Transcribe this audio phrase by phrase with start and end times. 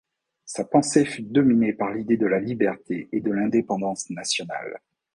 [0.45, 4.79] Sa pensée fut dominée par l'idée de la liberté et de l'indépendance nationale.